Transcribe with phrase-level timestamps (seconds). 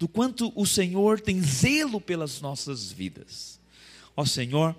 [0.00, 3.60] do quanto o Senhor tem zelo pelas nossas vidas.
[4.16, 4.74] Ó Senhor,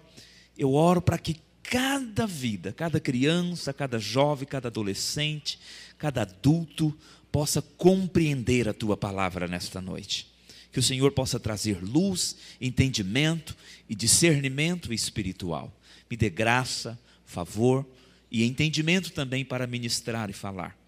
[0.57, 5.59] eu oro para que cada vida, cada criança, cada jovem, cada adolescente,
[5.99, 6.97] cada adulto
[7.31, 10.27] possa compreender a tua palavra nesta noite.
[10.71, 13.55] Que o Senhor possa trazer luz, entendimento
[13.87, 15.71] e discernimento espiritual.
[16.09, 17.85] Me dê graça, favor
[18.31, 20.80] e entendimento também para ministrar e falar.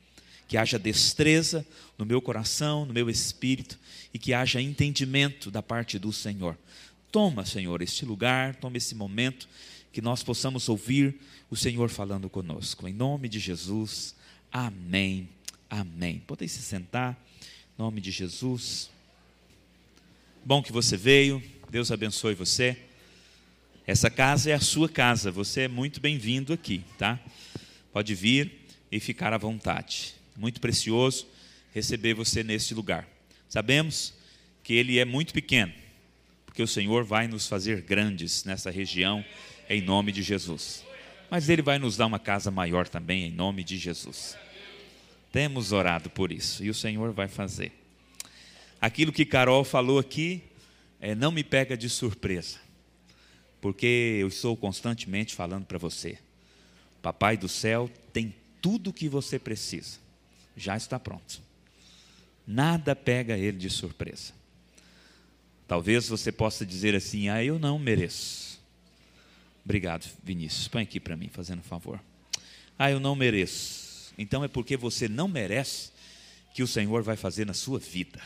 [0.47, 1.65] Que haja destreza
[1.97, 3.79] no meu coração, no meu espírito
[4.13, 6.57] e que haja entendimento da parte do Senhor.
[7.11, 9.47] Toma, Senhor, este lugar, toma esse momento
[9.91, 11.15] que nós possamos ouvir
[11.49, 12.87] o Senhor falando conosco.
[12.87, 14.15] Em nome de Jesus,
[14.51, 15.29] amém,
[15.69, 16.21] amém.
[16.25, 18.89] Podem se sentar, em nome de Jesus.
[20.43, 22.77] Bom que você veio, Deus abençoe você.
[23.85, 27.19] Essa casa é a sua casa, você é muito bem-vindo aqui, tá?
[27.91, 30.15] Pode vir e ficar à vontade.
[30.35, 31.27] Muito precioso
[31.73, 33.07] receber você neste lugar.
[33.49, 34.13] Sabemos
[34.63, 35.73] que ele é muito pequeno,
[36.45, 39.23] porque o Senhor vai nos fazer grandes nessa região
[39.69, 40.83] em nome de Jesus.
[41.29, 44.37] Mas Ele vai nos dar uma casa maior também, em nome de Jesus.
[45.31, 47.71] Temos orado por isso e o Senhor vai fazer.
[48.79, 50.43] Aquilo que Carol falou aqui,
[51.01, 52.59] é, não me pega de surpresa,
[53.59, 56.19] porque eu estou constantemente falando para você.
[57.01, 59.97] Papai do céu tem tudo o que você precisa,
[60.55, 61.41] já está pronto.
[62.45, 64.33] Nada pega ele de surpresa.
[65.67, 68.59] Talvez você possa dizer assim: ah, eu não mereço.
[69.63, 70.67] Obrigado, Vinícius.
[70.67, 71.99] Põe aqui para mim, fazendo um favor.
[72.77, 74.13] Ah, eu não mereço.
[74.17, 75.91] Então é porque você não merece
[76.53, 78.21] que o Senhor vai fazer na sua vida.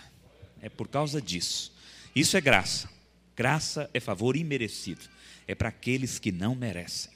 [0.61, 1.71] É por causa disso.
[2.15, 2.89] Isso é graça.
[3.35, 5.01] Graça é favor imerecido.
[5.47, 7.11] É para aqueles que não merecem.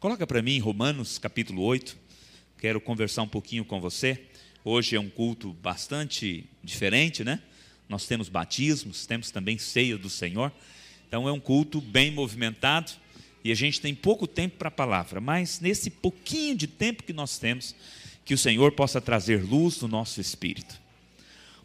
[0.00, 2.03] Coloca para mim Romanos capítulo 8.
[2.64, 4.18] Quero conversar um pouquinho com você.
[4.64, 7.42] Hoje é um culto bastante diferente, né?
[7.90, 10.50] Nós temos batismos, temos também ceia do Senhor.
[11.06, 12.90] Então é um culto bem movimentado
[13.44, 17.12] e a gente tem pouco tempo para a palavra, mas nesse pouquinho de tempo que
[17.12, 17.76] nós temos,
[18.24, 20.80] que o Senhor possa trazer luz no nosso espírito.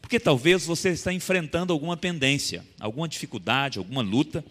[0.01, 4.43] Porque talvez você está enfrentando alguma pendência, alguma dificuldade, alguma luta,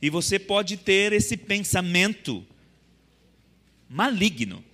[0.00, 2.42] e você pode ter esse pensamento
[3.86, 4.64] maligno.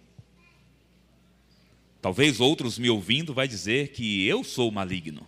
[2.01, 5.27] Talvez outros me ouvindo vai dizer que eu sou maligno.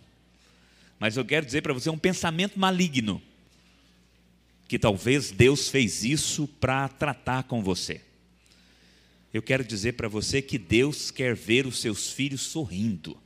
[0.99, 3.21] Mas eu quero dizer para você um pensamento maligno
[4.67, 8.01] que talvez Deus fez isso para tratar com você.
[9.33, 13.17] Eu quero dizer para você que Deus quer ver os seus filhos sorrindo.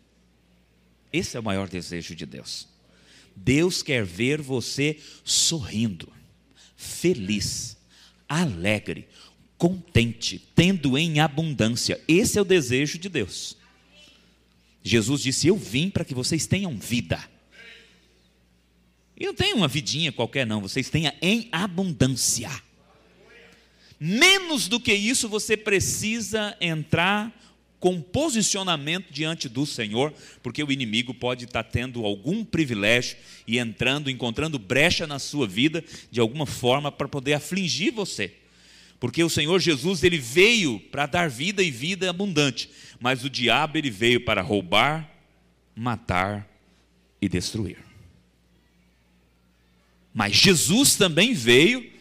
[1.12, 2.68] Esse é o maior desejo de Deus.
[3.36, 6.12] Deus quer ver você sorrindo,
[6.76, 7.78] feliz,
[8.28, 9.08] alegre,
[9.58, 12.00] contente, tendo em abundância.
[12.08, 13.58] Esse é o desejo de Deus.
[14.84, 17.20] Jesus disse: Eu vim para que vocês tenham vida
[19.18, 20.62] e não tem uma vidinha qualquer, não.
[20.62, 22.52] Vocês tenham em abundância.
[24.00, 27.34] Menos do que isso, você precisa entrar
[27.80, 30.14] com posicionamento diante do Senhor,
[30.44, 33.18] porque o inimigo pode estar tendo algum privilégio
[33.48, 38.34] e entrando, encontrando brecha na sua vida de alguma forma para poder afligir você.
[39.00, 42.70] Porque o Senhor Jesus, ele veio para dar vida e vida abundante,
[43.00, 45.10] mas o diabo ele veio para roubar,
[45.76, 46.48] matar
[47.22, 47.78] e destruir.
[50.14, 51.92] Mas Jesus também veio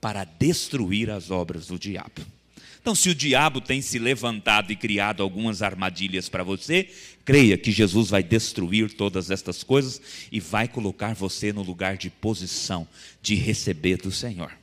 [0.00, 2.22] para destruir as obras do diabo.
[2.80, 6.88] Então, se o diabo tem se levantado e criado algumas armadilhas para você,
[7.24, 10.00] creia que Jesus vai destruir todas estas coisas
[10.32, 12.88] e vai colocar você no lugar de posição,
[13.20, 14.59] de receber do Senhor.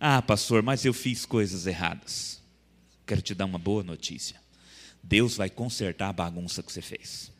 [0.00, 2.40] Ah, pastor, mas eu fiz coisas erradas.
[3.06, 4.40] Quero te dar uma boa notícia.
[5.02, 7.30] Deus vai consertar a bagunça que você fez.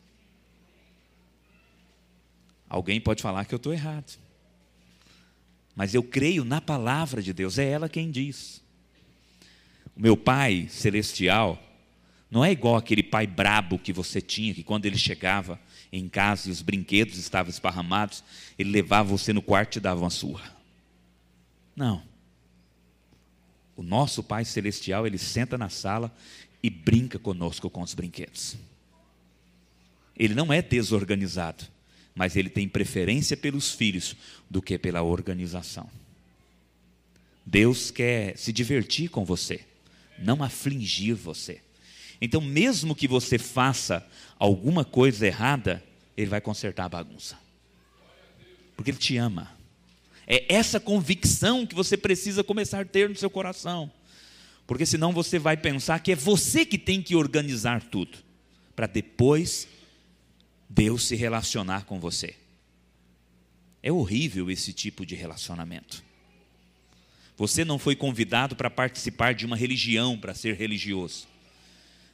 [2.69, 4.17] Alguém pode falar que eu estou errado.
[5.75, 8.61] Mas eu creio na palavra de Deus, é ela quem diz.
[9.95, 11.61] O meu pai celestial
[12.29, 15.59] não é igual aquele pai brabo que você tinha, que quando ele chegava
[15.91, 18.23] em casa e os brinquedos estavam esparramados,
[18.57, 20.55] ele levava você no quarto e te dava uma surra.
[21.75, 22.10] Não.
[23.81, 26.15] O nosso Pai Celestial, ele senta na sala
[26.61, 28.55] e brinca conosco com os brinquedos.
[30.15, 31.65] Ele não é desorganizado
[32.15, 34.15] mas ele tem preferência pelos filhos
[34.49, 35.89] do que pela organização.
[37.45, 39.61] Deus quer se divertir com você,
[40.19, 41.61] não afligir você.
[42.21, 44.05] Então, mesmo que você faça
[44.37, 45.83] alguma coisa errada,
[46.15, 47.37] Ele vai consertar a bagunça,
[48.75, 49.51] porque Ele te ama.
[50.33, 53.91] É essa convicção que você precisa começar a ter no seu coração,
[54.65, 58.17] porque senão você vai pensar que é você que tem que organizar tudo,
[58.73, 59.67] para depois
[60.69, 62.33] Deus se relacionar com você.
[63.83, 66.01] É horrível esse tipo de relacionamento.
[67.35, 71.27] Você não foi convidado para participar de uma religião para ser religioso.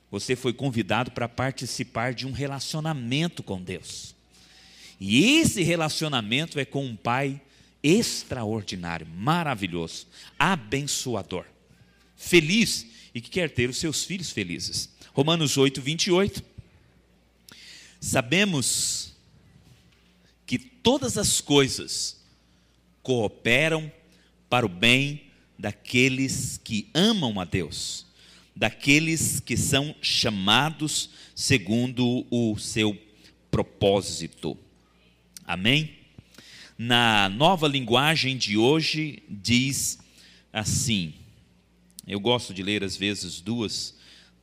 [0.10, 4.16] Você foi convidado para participar de um relacionamento com Deus.
[5.00, 7.40] E esse relacionamento é com um Pai
[7.88, 10.08] extraordinário, maravilhoso,
[10.38, 11.46] abençoador,
[12.18, 14.90] feliz e que quer ter os seus filhos felizes.
[15.14, 16.44] Romanos 8, 28.
[18.02, 19.16] Sabemos
[20.46, 22.22] que todas as coisas
[23.02, 23.92] cooperam
[24.50, 25.24] para o bem
[25.58, 28.06] daqueles que amam a Deus,
[28.56, 32.98] daqueles que são chamados segundo o seu
[33.50, 34.58] propósito.
[35.46, 35.97] Amém?
[36.78, 40.00] Na nova linguagem de hoje, diz
[40.54, 41.14] assim:
[42.08, 43.94] eu gosto de ler às vezes duas,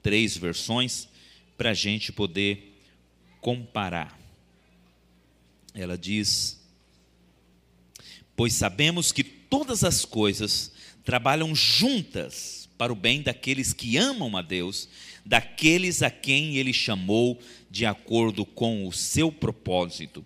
[0.03, 1.09] três versões,
[1.57, 2.79] para a gente poder
[3.41, 4.21] comparar.
[5.73, 6.61] Ela diz:
[8.37, 10.73] Pois sabemos que todas as coisas
[11.03, 14.87] trabalham juntas para o bem daqueles que amam a Deus,
[15.25, 17.41] daqueles a quem Ele chamou
[17.71, 20.23] de acordo com o seu propósito.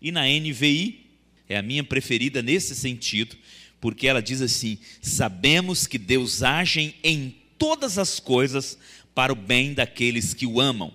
[0.00, 1.07] E na NVI,
[1.48, 3.36] é a minha preferida nesse sentido,
[3.80, 8.78] porque ela diz assim: sabemos que Deus age em todas as coisas
[9.14, 10.94] para o bem daqueles que o amam,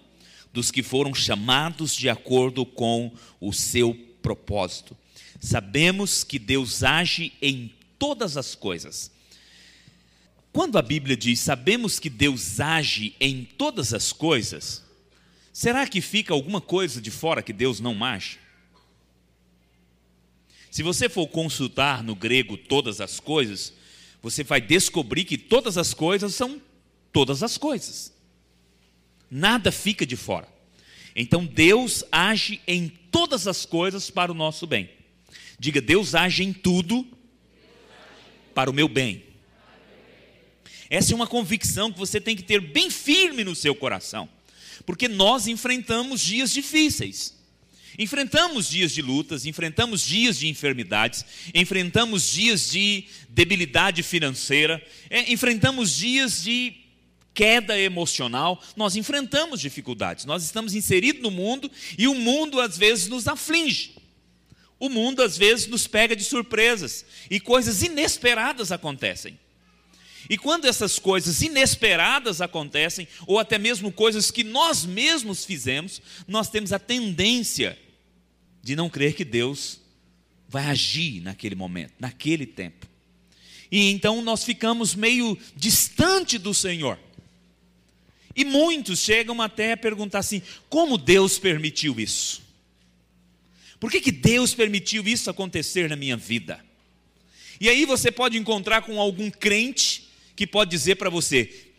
[0.54, 3.12] dos que foram chamados de acordo com
[3.42, 4.96] o seu propósito.
[5.40, 9.12] Sabemos que Deus age em todas as coisas.
[10.54, 14.84] Quando a Bíblia diz sabemos que Deus age em todas as coisas,
[15.52, 18.43] será que fica alguma coisa de fora que Deus não age?
[20.74, 23.74] Se você for consultar no grego todas as coisas,
[24.24, 26.60] você vai descobrir que todas as coisas são
[27.12, 28.12] todas as coisas.
[29.30, 30.48] Nada fica de fora.
[31.16, 34.90] Então Deus age em todas as coisas para o nosso bem.
[35.60, 37.06] Diga, Deus age em tudo
[38.56, 39.24] para o meu bem.
[40.90, 44.28] Essa é uma convicção que você tem que ter bem firme no seu coração,
[44.88, 47.43] porque nós enfrentamos dias difíceis.
[47.98, 55.96] Enfrentamos dias de lutas, enfrentamos dias de enfermidades, enfrentamos dias de debilidade financeira, é, enfrentamos
[55.96, 56.76] dias de
[57.34, 60.26] queda emocional, nós enfrentamos dificuldades.
[60.26, 63.96] Nós estamos inseridos no mundo e o mundo às vezes nos aflige.
[64.80, 69.40] O mundo às vezes nos pega de surpresas e coisas inesperadas acontecem.
[70.30, 76.50] E quando essas coisas inesperadas acontecem, ou até mesmo coisas que nós mesmos fizemos, nós
[76.50, 77.78] temos a tendência
[78.62, 79.82] de não crer que Deus
[80.48, 82.88] vai agir naquele momento, naquele tempo.
[83.72, 86.98] E então nós ficamos meio distante do Senhor.
[88.36, 92.42] E muitos chegam até a perguntar assim: como Deus permitiu isso?
[93.80, 96.64] Por que, que Deus permitiu isso acontecer na minha vida?
[97.60, 100.03] E aí você pode encontrar com algum crente
[100.36, 101.72] que pode dizer para você: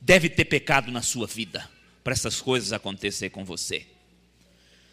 [0.00, 1.68] deve ter pecado na sua vida
[2.02, 3.86] para essas coisas acontecer com você.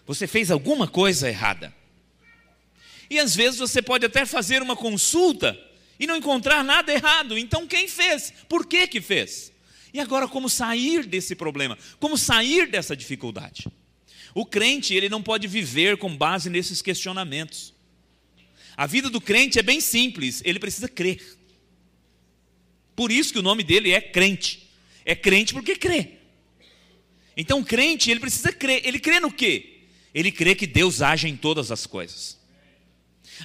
[0.06, 1.74] Você fez alguma coisa errada.
[3.10, 5.58] E às vezes você pode até fazer uma consulta
[6.00, 7.38] e não encontrar nada errado.
[7.38, 8.34] Então quem fez?
[8.50, 9.52] Por que que fez?
[9.94, 11.78] E agora como sair desse problema?
[12.00, 13.68] Como sair dessa dificuldade?
[14.34, 17.74] O crente, ele não pode viver com base nesses questionamentos.
[18.76, 21.35] A vida do crente é bem simples, ele precisa crer.
[22.96, 24.70] Por isso que o nome dele é crente.
[25.04, 26.12] É crente porque crê.
[27.38, 28.82] Então, crente, ele precisa crer.
[28.86, 29.76] Ele crê no quê?
[30.16, 32.40] ele crê que Deus age em todas as coisas.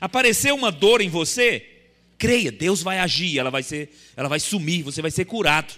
[0.00, 1.66] Apareceu uma dor em você,
[2.16, 5.74] creia, Deus vai agir, ela vai ser, ela vai sumir, você vai ser curado.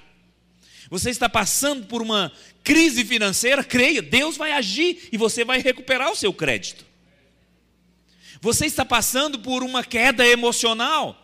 [0.91, 2.31] Você está passando por uma
[2.63, 6.85] crise financeira, creia, Deus vai agir e você vai recuperar o seu crédito.
[8.43, 11.22] Você está passando por uma queda emocional,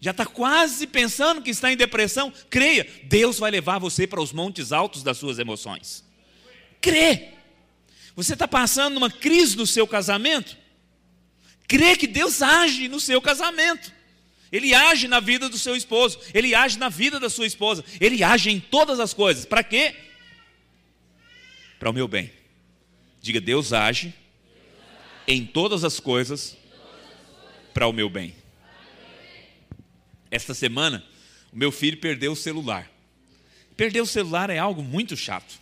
[0.00, 4.32] já está quase pensando que está em depressão, creia, Deus vai levar você para os
[4.32, 6.02] montes altos das suas emoções.
[6.80, 7.28] Crê.
[8.16, 10.56] Você está passando uma crise no seu casamento?
[11.68, 13.92] Crê que Deus age no seu casamento.
[14.50, 18.24] Ele age na vida do seu esposo, ele age na vida da sua esposa, ele
[18.24, 19.44] age em todas as coisas.
[19.44, 19.94] Para quê?
[21.78, 22.32] Para o meu bem.
[23.20, 24.12] Diga, Deus age
[25.26, 26.56] em todas as coisas
[27.72, 28.39] para o meu bem.
[30.30, 31.04] Esta semana,
[31.52, 32.90] o meu filho perdeu o celular.
[33.76, 35.60] Perder o celular é algo muito chato.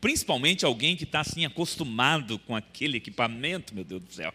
[0.00, 4.34] Principalmente alguém que está assim acostumado com aquele equipamento, meu Deus do céu.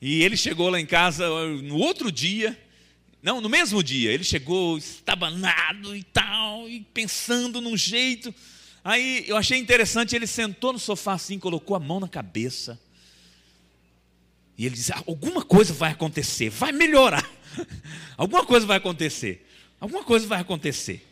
[0.00, 1.28] E ele chegou lá em casa
[1.62, 2.58] no outro dia,
[3.22, 8.34] não, no mesmo dia, ele chegou estabanado e tal, e pensando num jeito.
[8.82, 12.80] Aí eu achei interessante, ele sentou no sofá assim, colocou a mão na cabeça.
[14.56, 17.28] E ele disse: ah, alguma coisa vai acontecer, vai melhorar.
[18.16, 19.46] alguma coisa vai acontecer.
[19.80, 21.06] Alguma coisa vai acontecer.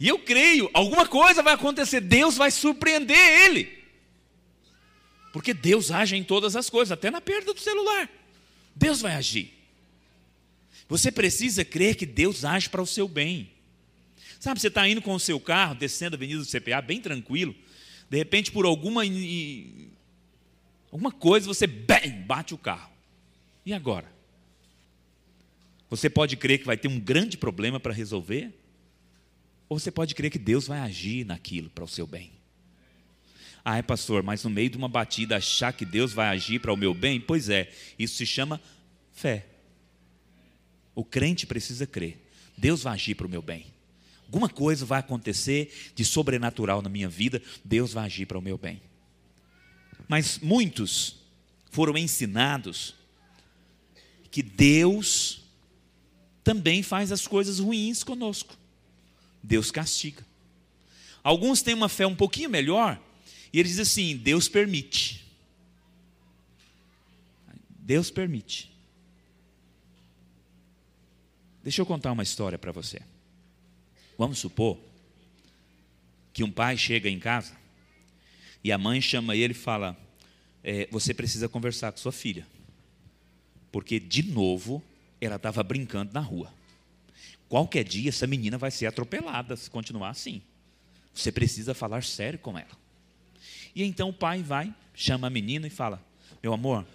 [0.00, 3.78] E eu creio, alguma coisa vai acontecer, Deus vai surpreender ele.
[5.32, 8.08] Porque Deus age em todas as coisas, até na perda do celular.
[8.74, 9.52] Deus vai agir.
[10.88, 13.50] Você precisa crer que Deus age para o seu bem.
[14.38, 17.54] Sabe, você está indo com o seu carro, descendo a avenida do CPA, bem tranquilo.
[18.08, 19.02] De repente, por alguma,
[20.90, 22.90] alguma coisa, você bem, bate o carro.
[23.66, 24.17] E agora?
[25.90, 28.52] Você pode crer que vai ter um grande problema para resolver?
[29.68, 32.32] Ou você pode crer que Deus vai agir naquilo para o seu bem?
[33.64, 36.72] Ah, é pastor, mas no meio de uma batida achar que Deus vai agir para
[36.72, 37.20] o meu bem?
[37.20, 38.60] Pois é, isso se chama
[39.12, 39.46] fé.
[40.94, 42.26] O crente precisa crer.
[42.56, 43.66] Deus vai agir para o meu bem.
[44.24, 48.58] Alguma coisa vai acontecer de sobrenatural na minha vida, Deus vai agir para o meu
[48.58, 48.82] bem.
[50.06, 51.16] Mas muitos
[51.70, 52.94] foram ensinados
[54.30, 55.47] que Deus
[56.48, 58.56] também faz as coisas ruins conosco.
[59.42, 60.24] Deus castiga.
[61.22, 62.98] Alguns têm uma fé um pouquinho melhor
[63.52, 65.26] e eles dizem assim: Deus permite.
[67.68, 68.72] Deus permite.
[71.62, 73.02] Deixa eu contar uma história para você.
[74.16, 74.78] Vamos supor
[76.32, 77.54] que um pai chega em casa
[78.64, 79.94] e a mãe chama ele e fala:
[80.64, 82.46] é, Você precisa conversar com sua filha,
[83.70, 84.82] porque de novo
[85.26, 86.52] ela estava brincando na rua.
[87.48, 90.42] Qualquer dia essa menina vai ser atropelada se continuar assim.
[91.14, 92.76] Você precisa falar sério com ela.
[93.74, 96.02] E então o pai vai, chama a menina e fala:
[96.42, 96.86] Meu amor,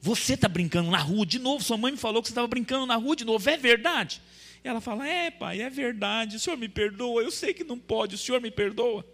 [0.00, 1.64] você está brincando na rua de novo?
[1.64, 4.20] Sua mãe me falou que você estava brincando na rua de novo, é verdade?
[4.64, 7.78] E ela fala: É, pai, é verdade, o senhor me perdoa, eu sei que não
[7.78, 9.04] pode, o senhor me perdoa.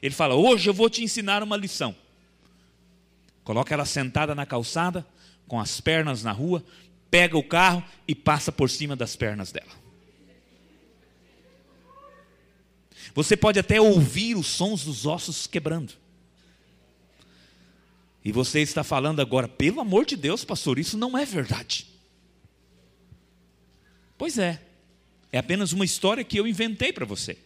[0.00, 1.94] Ele fala: Hoje eu vou te ensinar uma lição.
[3.44, 5.06] Coloca ela sentada na calçada,
[5.46, 6.64] com as pernas na rua,
[7.16, 9.72] pega o carro e passa por cima das pernas dela.
[13.14, 15.94] Você pode até ouvir os sons dos ossos quebrando.
[18.22, 21.86] E você está falando agora, pelo amor de Deus, pastor, isso não é verdade.
[24.18, 24.60] Pois é,
[25.32, 27.38] é apenas uma história que eu inventei para você.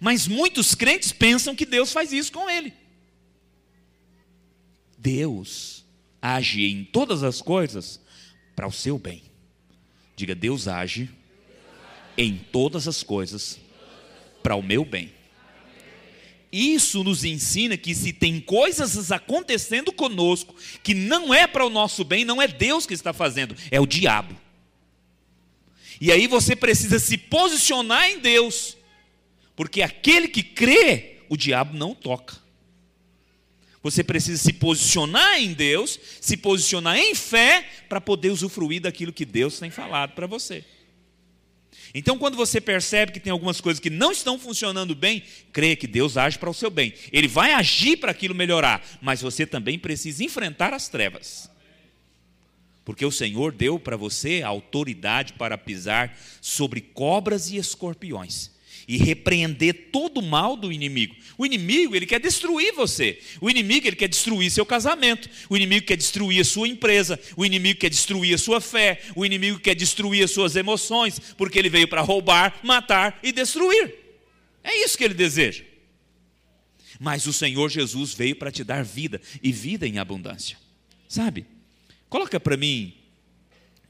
[0.00, 2.72] Mas muitos crentes pensam que Deus faz isso com ele.
[4.96, 5.84] Deus
[6.22, 8.07] age em todas as coisas
[8.58, 9.22] para o seu bem.
[10.16, 11.08] Diga, Deus age
[12.16, 13.56] em todas as coisas
[14.42, 15.12] para o meu bem.
[16.50, 22.02] Isso nos ensina que se tem coisas acontecendo conosco que não é para o nosso
[22.02, 24.36] bem, não é Deus que está fazendo, é o diabo.
[26.00, 28.76] E aí você precisa se posicionar em Deus,
[29.54, 32.36] porque aquele que crê, o diabo não toca.
[33.82, 39.24] Você precisa se posicionar em Deus, se posicionar em fé, para poder usufruir daquilo que
[39.24, 40.64] Deus tem falado para você.
[41.94, 45.86] Então, quando você percebe que tem algumas coisas que não estão funcionando bem, creia que
[45.86, 46.92] Deus age para o seu bem.
[47.12, 51.50] Ele vai agir para aquilo melhorar, mas você também precisa enfrentar as trevas.
[52.84, 58.57] Porque o Senhor deu para você a autoridade para pisar sobre cobras e escorpiões
[58.88, 61.14] e repreender todo o mal do inimigo.
[61.36, 63.20] O inimigo, ele quer destruir você.
[63.38, 65.28] O inimigo, ele quer destruir seu casamento.
[65.50, 67.20] O inimigo quer destruir a sua empresa.
[67.36, 69.02] O inimigo quer destruir a sua fé.
[69.14, 73.94] O inimigo quer destruir as suas emoções, porque ele veio para roubar, matar e destruir.
[74.64, 75.62] É isso que ele deseja.
[76.98, 80.56] Mas o Senhor Jesus veio para te dar vida e vida em abundância.
[81.06, 81.46] Sabe?
[82.08, 82.94] Coloca para mim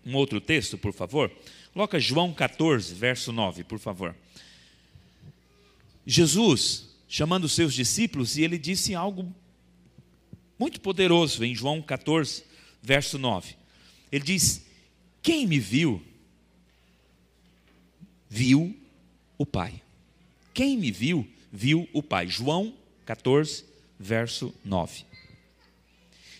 [0.04, 1.30] um outro texto, por favor.
[1.72, 4.14] Coloca João 14, verso 9, por favor.
[6.10, 9.30] Jesus, chamando os seus discípulos, e ele disse algo
[10.58, 12.44] muito poderoso em João 14,
[12.82, 13.54] verso 9.
[14.10, 14.64] Ele diz:
[15.20, 16.02] Quem me viu,
[18.26, 18.74] viu
[19.36, 19.82] o Pai.
[20.54, 22.26] Quem me viu, viu o Pai.
[22.26, 22.74] João
[23.04, 23.66] 14,
[24.00, 25.04] verso 9.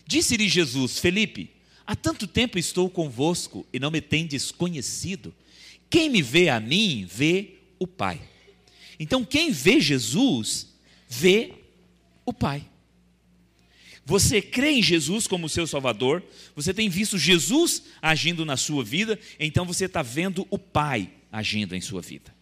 [0.06, 1.50] Disse-lhe Jesus: Felipe,
[1.87, 5.34] há tanto tempo estou convosco e não me tendes conhecido.
[5.90, 8.18] Quem me vê a mim, vê o Pai.
[8.98, 10.74] Então, quem vê Jesus,
[11.08, 11.52] vê
[12.24, 12.66] o Pai.
[14.04, 16.22] Você crê em Jesus como seu Salvador,
[16.56, 21.76] você tem visto Jesus agindo na sua vida, então você está vendo o Pai agindo
[21.76, 22.34] em sua vida.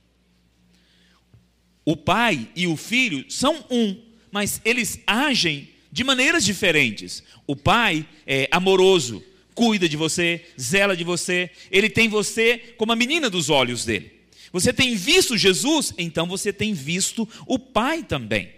[1.85, 7.23] O Pai e o Filho são um, mas eles agem de maneiras diferentes.
[7.47, 9.23] O Pai é amoroso,
[9.55, 14.16] cuida de você, zela de você, ele tem você como a menina dos olhos dele.
[14.57, 15.93] Você tem visto Jesus?
[15.99, 18.51] Então você tem visto o Pai também.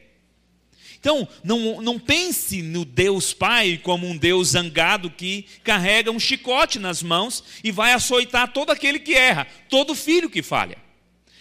[1.00, 6.78] Então, não, não pense no Deus Pai como um Deus zangado que carrega um chicote
[6.78, 10.78] nas mãos e vai açoitar todo aquele que erra, todo filho que falha.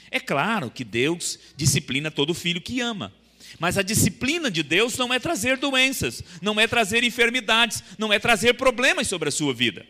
[0.09, 3.13] É claro que Deus disciplina todo filho que ama.
[3.59, 8.17] Mas a disciplina de Deus não é trazer doenças, não é trazer enfermidades, não é
[8.17, 9.85] trazer problemas sobre a sua vida.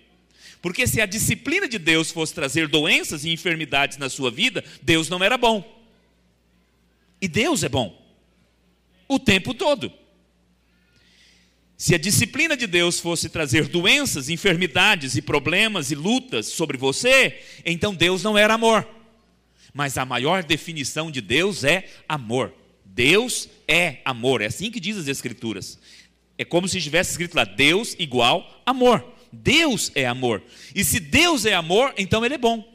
[0.62, 5.10] Porque se a disciplina de Deus fosse trazer doenças e enfermidades na sua vida, Deus
[5.10, 5.64] não era bom.
[7.22, 8.08] E Deus é bom
[9.08, 9.92] o tempo todo.
[11.78, 17.40] Se a disciplina de Deus fosse trazer doenças, enfermidades e problemas e lutas sobre você,
[17.64, 18.88] então Deus não era amor.
[19.74, 22.52] Mas a maior definição de Deus é amor.
[22.84, 24.42] Deus é amor.
[24.42, 25.78] É assim que diz as Escrituras.
[26.36, 29.06] É como se estivesse escrito lá: Deus igual amor.
[29.32, 30.42] Deus é amor.
[30.74, 32.68] E se Deus é amor, então Ele é bom.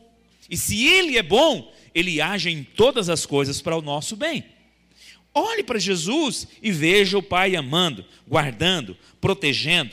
[0.49, 4.45] E se Ele é bom, Ele age em todas as coisas para o nosso bem.
[5.35, 9.91] Olhe para Jesus e veja o Pai amando, guardando, protegendo,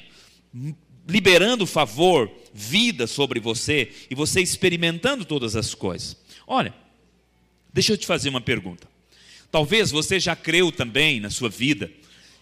[1.08, 6.18] liberando favor, vida sobre você e você experimentando todas as coisas.
[6.46, 6.74] Olha,
[7.74, 8.88] deixa eu te fazer uma pergunta.
[9.52, 11.90] Talvez você já creu também na sua vida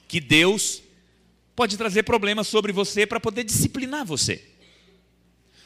[0.07, 0.81] que Deus
[1.57, 4.45] pode trazer problemas sobre você para poder disciplinar você.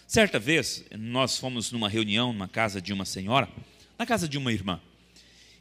[0.07, 3.49] Certa vez, nós fomos numa reunião na casa de uma senhora,
[3.99, 4.79] na casa de uma irmã.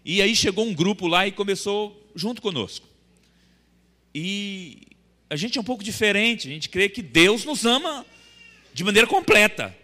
[0.05, 2.87] E aí chegou um grupo lá e começou junto conosco.
[4.15, 4.87] E
[5.29, 8.07] a gente é um pouco diferente, a gente crê que Deus nos ama
[8.73, 9.77] de maneira completa,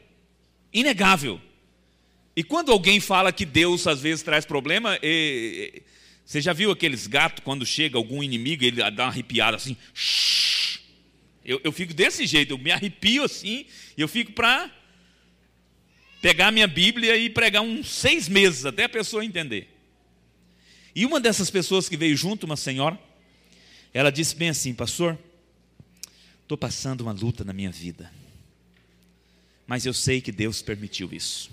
[0.72, 1.40] inegável.
[2.36, 4.96] E quando alguém fala que Deus às vezes traz problema,
[6.26, 9.76] você já viu aqueles gatos quando chega algum inimigo, ele dá uma arrepiada assim?
[11.44, 13.64] Eu, eu fico desse jeito, eu me arrepio assim,
[13.96, 14.68] e eu fico para
[16.20, 19.72] pegar minha Bíblia e pregar uns seis meses até a pessoa entender.
[20.96, 22.98] E uma dessas pessoas que veio junto, uma senhora,
[23.94, 25.16] ela disse bem assim: Pastor,
[26.42, 28.10] estou passando uma luta na minha vida,
[29.64, 31.52] mas eu sei que Deus permitiu isso.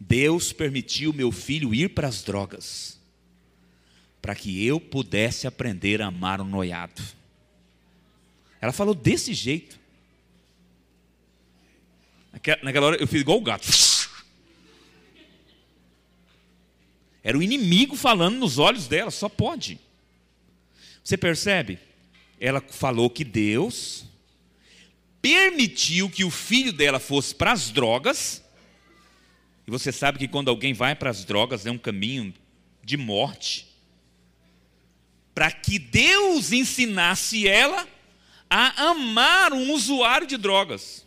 [0.00, 2.98] Deus permitiu meu filho ir para as drogas,
[4.22, 7.02] para que eu pudesse aprender a amar o noiado.
[8.60, 9.76] Ela falou desse jeito.
[12.62, 13.66] Naquela hora eu fiz igual o gato.
[17.24, 19.78] Era o inimigo falando nos olhos dela, só pode.
[21.02, 21.78] Você percebe?
[22.40, 24.04] Ela falou que Deus
[25.20, 28.42] permitiu que o filho dela fosse para as drogas.
[29.66, 32.32] E você sabe que quando alguém vai para as drogas é um caminho
[32.84, 33.71] de morte.
[35.34, 37.88] Para que Deus ensinasse ela
[38.50, 41.06] a amar um usuário de drogas.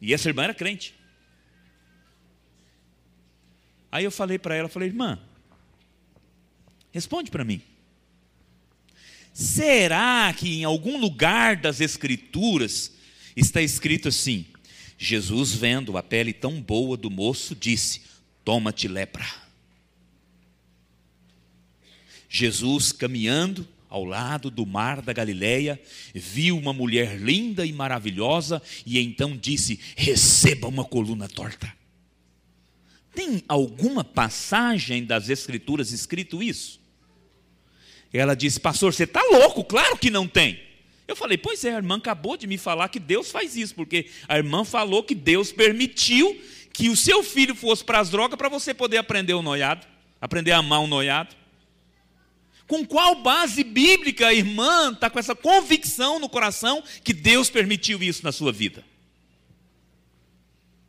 [0.00, 0.94] E essa irmã era crente.
[3.90, 5.18] Aí eu falei para ela, falei, irmã,
[6.90, 7.62] responde para mim.
[9.32, 12.92] Será que em algum lugar das Escrituras
[13.34, 14.46] está escrito assim:
[14.98, 18.02] Jesus, vendo a pele tão boa do moço, disse:
[18.44, 19.26] Toma-te lepra.
[22.34, 25.78] Jesus, caminhando ao lado do mar da Galileia,
[26.14, 31.70] viu uma mulher linda e maravilhosa e então disse: Receba uma coluna torta.
[33.14, 36.80] Tem alguma passagem das Escrituras escrito isso?
[38.10, 39.62] Ela disse, pastor, você está louco?
[39.62, 40.58] Claro que não tem.
[41.06, 44.06] Eu falei, pois é, a irmã acabou de me falar que Deus faz isso, porque
[44.26, 46.40] a irmã falou que Deus permitiu
[46.72, 49.86] que o seu filho fosse para as drogas para você poder aprender o noiado,
[50.18, 51.41] aprender a amar o noiado.
[52.66, 58.22] Com qual base bíblica irmã está com essa convicção no coração que Deus permitiu isso
[58.22, 58.84] na sua vida?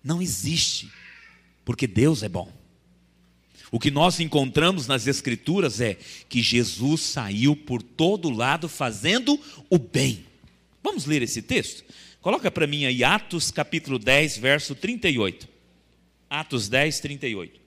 [0.03, 0.89] Não existe
[1.65, 2.51] porque Deus é bom.
[3.71, 5.97] O que nós encontramos nas Escrituras é
[6.29, 10.25] que Jesus saiu por todo lado fazendo o bem.
[10.83, 11.83] Vamos ler esse texto?
[12.21, 15.49] Coloca para mim aí Atos capítulo 10, verso 38.
[16.29, 17.59] Atos 10, 38.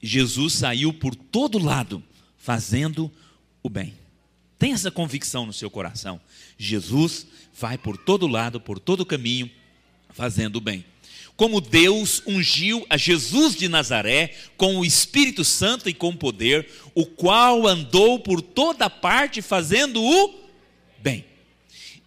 [0.00, 2.02] Jesus saiu por todo lado
[2.38, 3.12] fazendo
[3.64, 3.94] o bem.
[4.56, 6.20] Tem essa convicção no seu coração.
[6.56, 9.50] Jesus vai por todo lado, por todo caminho,
[10.10, 10.84] fazendo o bem
[11.36, 17.04] como Deus ungiu a Jesus de Nazaré com o Espírito Santo e com poder, o
[17.04, 20.34] qual andou por toda parte fazendo o
[20.98, 21.24] bem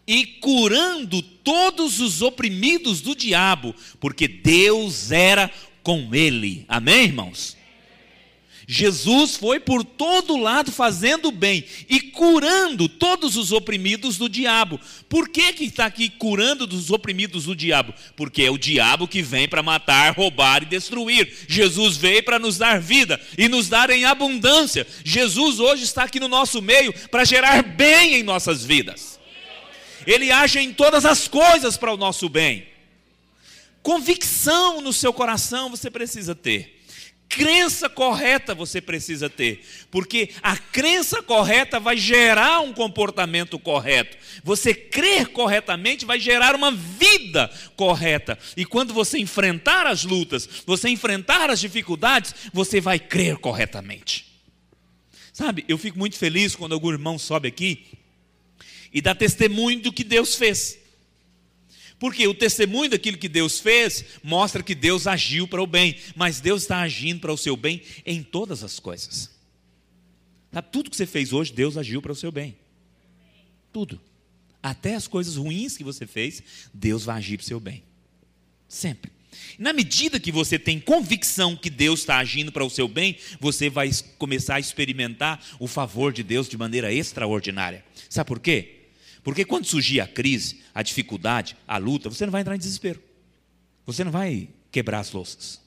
[0.08, 5.52] e curando todos os oprimidos do diabo, porque Deus era
[5.84, 6.64] com ele.
[6.68, 7.57] Amém, irmãos?
[8.70, 14.78] Jesus foi por todo lado fazendo bem e curando todos os oprimidos do diabo.
[15.08, 17.94] Por que que está aqui curando dos oprimidos do diabo?
[18.18, 21.34] Porque é o diabo que vem para matar, roubar e destruir.
[21.48, 24.86] Jesus veio para nos dar vida e nos dar em abundância.
[25.02, 29.18] Jesus hoje está aqui no nosso meio para gerar bem em nossas vidas.
[30.06, 32.68] Ele age em todas as coisas para o nosso bem.
[33.82, 36.77] Convicção no seu coração você precisa ter
[37.30, 44.18] crença correta você precisa ter, porque a crença correta vai gerar um comportamento correto.
[44.44, 48.38] Você crer corretamente vai gerar uma vida correta.
[48.56, 54.26] E quando você enfrentar as lutas, você enfrentar as dificuldades, você vai crer corretamente.
[55.34, 57.86] Sabe, eu fico muito feliz quando algum irmão sobe aqui
[58.92, 60.80] e dá testemunho do que Deus fez.
[62.00, 66.40] Porque o testemunho daquilo que Deus fez mostra que Deus agiu para o bem, mas
[66.40, 69.32] Deus está agindo para o seu bem em todas as coisas.
[70.52, 70.62] Tá?
[70.62, 72.56] Tudo que você fez hoje, Deus agiu para o seu bem.
[73.74, 74.00] Tudo.
[74.62, 77.84] Até as coisas ruins que você fez, Deus vai agir para o seu bem.
[78.68, 79.12] Sempre.
[79.58, 83.70] Na medida que você tem convicção que Deus está agindo para o seu bem, você
[83.70, 87.84] vai começar a experimentar o favor de Deus de maneira extraordinária.
[88.10, 88.77] Sabe por quê?
[89.28, 93.04] Porque quando surgir a crise, a dificuldade, a luta, você não vai entrar em desespero.
[93.86, 95.60] Você não vai quebrar as louças.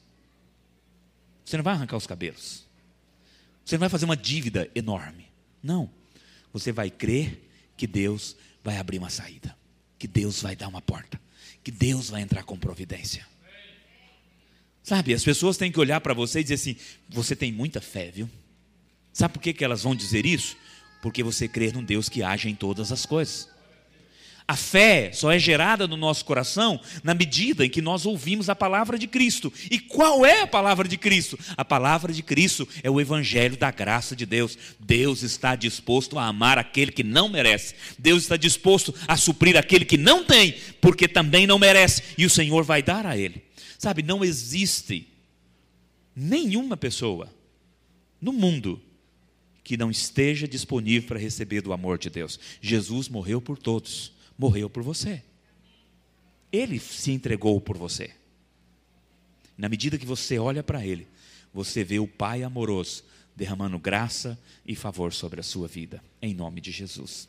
[1.44, 2.64] Você não vai arrancar os cabelos.
[3.62, 5.26] Você não vai fazer uma dívida enorme.
[5.62, 5.90] Não.
[6.54, 7.38] Você vai crer
[7.76, 9.54] que Deus vai abrir uma saída.
[9.98, 11.20] Que Deus vai dar uma porta.
[11.62, 13.28] Que Deus vai entrar com providência.
[14.82, 16.76] Sabe, as pessoas têm que olhar para você e dizer assim:
[17.10, 18.30] você tem muita fé, viu?
[19.12, 20.56] Sabe por que, que elas vão dizer isso?
[21.02, 23.49] Porque você crê num Deus que age em todas as coisas.
[24.50, 28.56] A fé só é gerada no nosso coração na medida em que nós ouvimos a
[28.56, 29.52] palavra de Cristo.
[29.70, 31.38] E qual é a palavra de Cristo?
[31.56, 34.58] A palavra de Cristo é o evangelho da graça de Deus.
[34.80, 37.76] Deus está disposto a amar aquele que não merece.
[37.96, 42.30] Deus está disposto a suprir aquele que não tem, porque também não merece, e o
[42.30, 43.44] Senhor vai dar a ele.
[43.78, 45.06] Sabe, não existe
[46.16, 47.32] nenhuma pessoa
[48.20, 48.82] no mundo
[49.62, 52.40] que não esteja disponível para receber do amor de Deus.
[52.60, 55.22] Jesus morreu por todos, morreu por você.
[56.50, 58.10] Ele se entregou por você.
[59.56, 61.06] Na medida que você olha para Ele,
[61.52, 63.04] você vê o Pai amoroso
[63.36, 67.28] derramando graça e favor sobre a sua vida, em nome de Jesus.